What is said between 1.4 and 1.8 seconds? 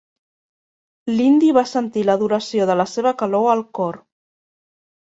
va